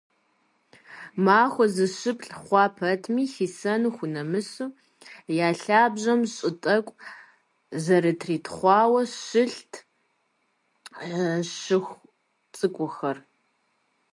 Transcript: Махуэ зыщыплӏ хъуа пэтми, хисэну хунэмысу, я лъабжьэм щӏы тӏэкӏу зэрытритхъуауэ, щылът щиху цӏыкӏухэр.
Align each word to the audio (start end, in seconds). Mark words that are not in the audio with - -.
Махуэ 1.25 1.65
зыщыплӏ 1.75 2.31
хъуа 2.43 2.65
пэтми, 2.77 3.23
хисэну 3.33 3.89
хунэмысу, 3.95 4.67
я 5.45 5.49
лъабжьэм 5.61 6.21
щӏы 6.33 6.51
тӏэкӏу 6.61 6.99
зэрытритхъуауэ, 7.83 9.01
щылът 9.21 9.73
щиху 11.61 11.97
цӏыкӏухэр. 12.55 13.17